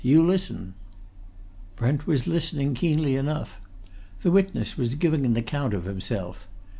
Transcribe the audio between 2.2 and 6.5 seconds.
listening, keenly enough. The witness was giving an account of himself.